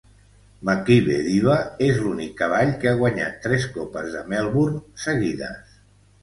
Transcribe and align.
Makybe 0.67 1.17
Diva 1.25 1.57
és 1.87 1.99
l'únic 2.05 2.31
cavall 2.39 2.71
que 2.85 2.89
ha 2.93 2.95
guanyat 3.03 3.37
tres 3.45 3.69
copes 3.77 4.09
de 4.17 4.25
Melbourne 4.33 4.83
seguides. 5.05 5.79